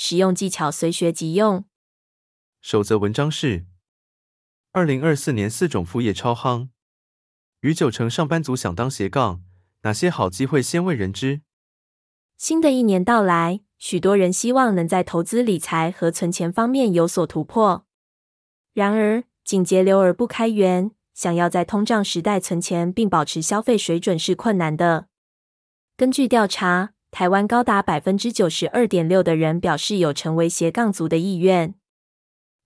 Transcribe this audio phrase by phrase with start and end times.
[0.00, 1.64] 实用技巧随学即用。
[2.60, 3.66] 守则文章是：
[4.70, 6.68] 二零二四年四种副业超夯，
[7.62, 9.42] 逾九成上班族想当斜杠，
[9.82, 11.40] 哪些好机会鲜为人知？
[12.36, 17.84] 新的一年到来，许多人希望能在投资理财和存钱方面有所突破。
[18.72, 25.08] 然而，紧节流而不开源，想要在通胀时代存钱并保持消费水准是困难的。
[25.96, 31.74] 根据调查，台湾高达百分之九十二点六的人表示有成为斜杠族的意愿。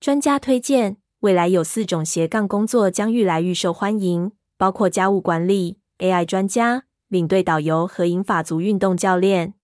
[0.00, 9.54] 专家推荐，未来有四种斜杠工作将愈来愈受欢迎，包括家务管理、AI 专家、领队导游和银发族运动教练。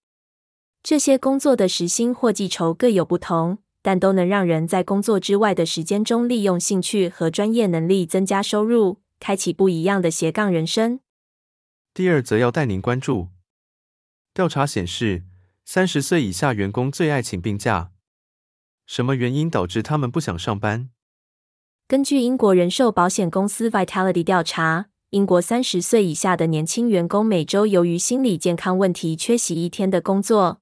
[0.83, 11.01] 这些工作的时薪或计酬各有不同，但都能让人在工作之外的时间中利用兴趣和专业能力增加收入，开启不一样的斜杠人生。
[11.95, 13.29] 第二则要带您关注。
[14.37, 15.23] 调查显示，
[15.65, 17.91] 三十岁以下员工最爱请病假。
[18.84, 20.91] 什么原因导致他们不想上班？
[21.89, 30.61] 根据英国人寿保险公司 Vitality 调查，英国三十岁以下的年轻员工每周由于心理健康问题缺席一天的工作。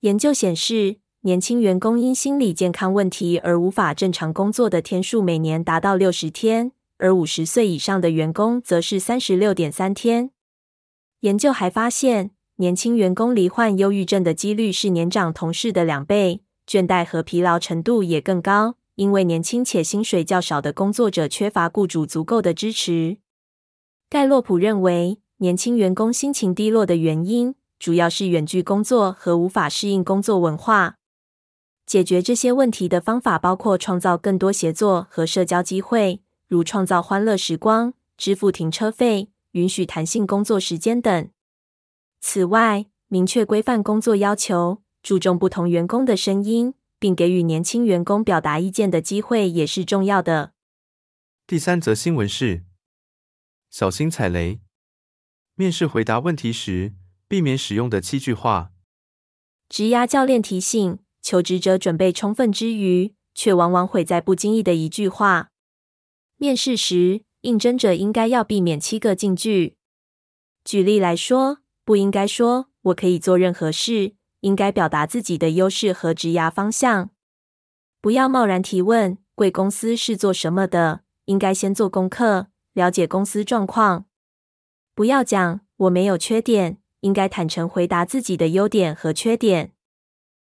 [0.00, 10.32] 研究显示，年轻员工因心理健康问题而无法正常工作的天数每年达到六十天，而五十岁以上的员工则是三十六点三天。
[11.20, 23.16] 研究还发现，年轻员工罹患忧郁症的几率是年长同事的两倍，倦怠和疲劳程度也更高，因为年轻且薪水较少的工作者缺乏雇主足够的支持。
[24.10, 30.96] 盖洛普认为，年轻员工心情低落的原因主要是远距工作和无法适应工作文化。
[31.86, 41.30] 解决这些问题的方法包括创造更多协作和社交机会，如创造欢乐时光、支付停车费、允许弹性工作时间等。
[42.20, 50.52] 此外，明确规范工作要求，注重不同员工的声音，并给予年轻员工表达意见的机会也是重要的。
[51.46, 52.64] 第三则新闻是：
[53.70, 54.60] 小心踩雷。
[55.54, 56.92] 面试回答问题时，
[57.26, 58.70] 避免使用的七句话。
[59.68, 65.50] 职涯教练提醒，求职者准备充分之余，却往往毁在不经意的一句话。
[66.36, 69.76] 面试时，应征者应该要避免七个禁句。
[70.62, 71.60] 举例来说。
[71.90, 77.10] 不应该说“我可以做任何事”，应该表达自己的优势和职涯方向。
[78.00, 84.04] 不要贸然提问“贵公司是做什么的”，应该先做功课，了解公司状况。
[84.94, 89.72] 不要讲“我没有缺点”，应该坦诚回答自己的优点和缺点。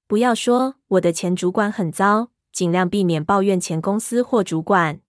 [0.07, 5.01] 不要说“我的前主管很糟”，尽量避免抱怨前公司或主管。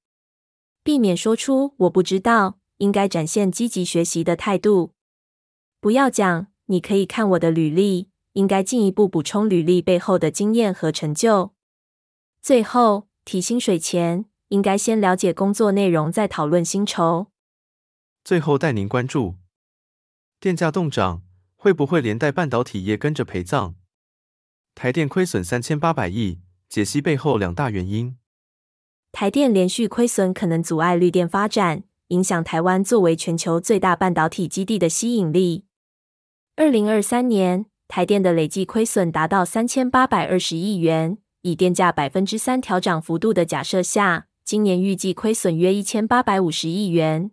[0.84, 4.95] 避免说出“我不知道”，应该展现积极学习的态度。
[5.86, 11.54] 不要讲，你可以看我的履历，应该进一步补充履历背后的经验和成就。
[12.42, 17.28] 最后，提薪水前，应该先了解工作内容，再讨论薪酬。
[18.24, 19.36] 最后带您关注，
[20.40, 21.22] 电价动涨，
[21.56, 23.76] 会不会连带半导体业跟着陪葬？
[24.74, 28.18] 台电亏损三千八百亿，解析背后两大原因。
[29.12, 35.66] 台电连续亏损可能阻碍绿电发展，影响台湾作为全球最大半导体基地的吸引力。
[36.58, 41.18] 二零二三年，台电的累计亏损达到三千八百二十亿元。
[41.42, 47.32] 以电价百分之三调涨幅度的假设下，今年预计亏损约一千八百五十亿元。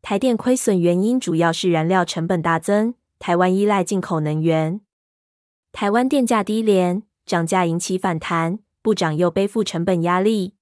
[0.00, 4.80] 台电亏损原因主要是燃料成本大增，台湾依赖进口能源。
[5.70, 10.54] 台湾电价低廉，涨价引起反弹，不涨又背负成本压力。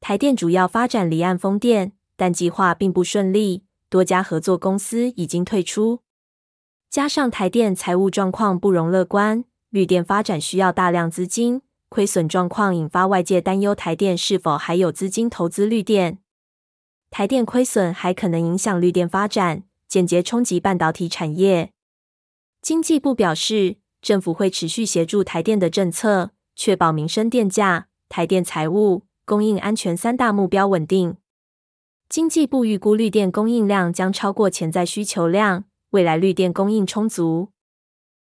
[0.00, 6.00] 台电主要发展离岸风电，但计划并不顺利，多家合作公司已经退出。
[6.96, 11.60] 加上台电财务状况不容乐观，绿电发展需要大量资金，
[11.90, 16.16] 亏损状况引发外界担忧，台电是否还有资金投资绿电？
[17.10, 21.70] 台电亏损还可能影响绿电发展，间接冲击半导体产业。
[22.62, 31.18] 经济部表示，政府会持续协助台电的政策，确保民生电价、台电财务、供应安全三大目标稳定。
[32.08, 35.64] 经济部预估绿电供应量将超过潜在需求量。
[35.96, 37.52] 未来绿电供应充足。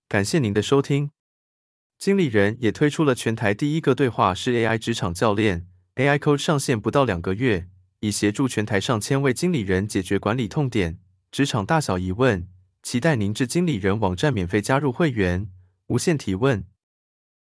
[0.08, 1.12] 感谢您的收听，
[1.98, 7.68] 经理人也推出了全台第一个对话式 AI 职场教练，AI Coach 上线不到两个月，
[8.00, 11.00] 已协助全台上千位经理人解决管理痛点、
[11.34, 12.48] 职场大小疑问。
[12.82, 15.50] 期待您至经理人网站免费加入会员，
[15.88, 16.66] 无限提问。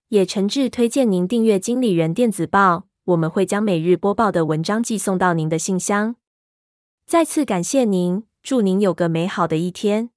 [0.08, 6.16] 也诚挚推荐您订阅经理人电子报，我们会将每日播报的文章寄送到您的信箱。
[7.06, 10.10] 再次感谢您，祝您有个美好的一天。